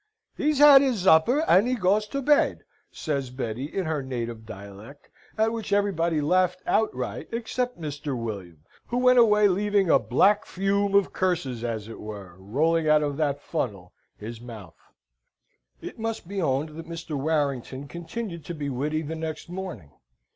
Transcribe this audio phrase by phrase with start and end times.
[0.35, 5.09] "He's ad his zopper, and he goes to baid!" says Betty, in her native dialect,
[5.37, 8.17] at which everybody laughed outright, except Mr.
[8.19, 13.03] William, who went away leaving a black fume of curses, as it were, rolling out
[13.03, 14.81] of that funnel, his mouth.
[15.81, 17.15] It must be owned that Mr.
[17.15, 19.91] Warrington continued to be witty the next morning.